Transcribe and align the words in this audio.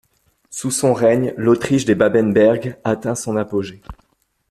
Sous 0.49 0.71
son 0.71 0.95
règne, 0.95 1.31
l’Autriche 1.37 1.85
des 1.85 1.93
Babenberg 1.93 2.75
atteint 2.83 3.13
son 3.13 3.37
apogée. 3.37 3.83